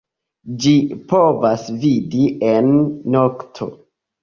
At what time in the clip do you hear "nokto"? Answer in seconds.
3.19-3.71